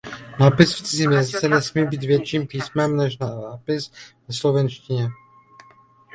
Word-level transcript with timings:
Nápis 0.39 0.75
v 0.75 0.81
cizím 0.81 1.11
jazyce 1.11 1.49
nesmí 1.49 1.87
být 1.87 2.01
větším 2.03 2.47
písmem 2.47 2.97
než 2.97 3.17
nápis 3.17 3.91
ve 4.27 4.33
slovenštině. 4.33 5.07